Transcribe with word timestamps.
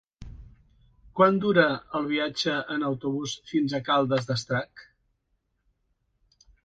Quant 1.19 1.35
dura 1.43 1.65
el 1.99 2.07
viatge 2.11 2.55
en 2.77 2.87
autobús 2.87 3.35
fins 3.51 3.75
a 3.75 3.83
Caldes 3.91 4.27
d'Estrac? 4.31 4.85